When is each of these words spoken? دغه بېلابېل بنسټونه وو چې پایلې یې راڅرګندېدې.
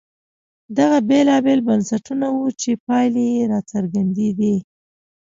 دغه 0.77 0.97
بېلابېل 1.09 1.59
بنسټونه 1.67 2.27
وو 2.35 2.47
چې 2.61 2.71
پایلې 2.85 3.25
یې 3.35 3.43
راڅرګندېدې. 3.51 4.55